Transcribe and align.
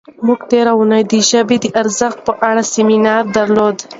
موږ 0.25 0.39
تېره 0.51 0.71
اونۍ 0.77 1.01
د 1.11 1.13
ژبې 1.29 1.57
د 1.61 1.65
ارزښت 1.81 2.17
په 2.27 2.33
اړه 2.49 2.63
سیمینار 2.73 3.23
درلود. 3.37 3.77